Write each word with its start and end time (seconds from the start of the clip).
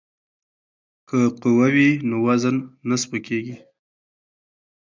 که 1.07 1.19
قوه 1.41 1.67
وي 1.75 1.89
نو 2.09 2.15
وزن 2.25 2.55
نه 2.89 2.95
سپکیږي. 3.01 3.55